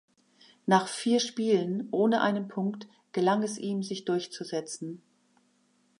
Nach 0.65 0.87
vier 0.87 1.19
Spielen 1.19 1.87
ohne 1.91 2.21
einen 2.21 2.47
Punkt 2.47 2.87
gelang 3.11 3.43
es 3.43 3.59
ihm, 3.59 3.83
sich 3.83 4.03
durchzusetzen. 4.03 5.03